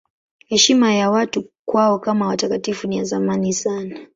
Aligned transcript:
Heshima 0.49 0.93
ya 0.93 1.11
watu 1.11 1.49
kwao 1.65 1.99
kama 1.99 2.27
watakatifu 2.27 2.87
ni 2.87 2.97
ya 2.97 3.03
zamani 3.03 3.53
sana. 3.53 3.99